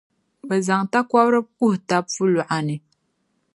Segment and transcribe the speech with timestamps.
[0.47, 2.75] bɛ zaŋ takɔbiri kuhi tab’ puluɣa ni.